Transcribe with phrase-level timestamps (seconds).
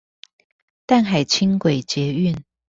[0.87, 2.43] 淡海輕軌捷運